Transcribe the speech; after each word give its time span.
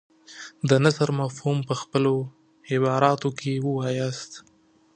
د 0.69 0.71
نثر 0.83 1.09
مفهوم 1.21 1.57
په 1.67 1.73
خپلو 1.81 2.15
عباراتو 2.71 3.29
کې 3.39 3.51
ووایاست. 3.65 4.31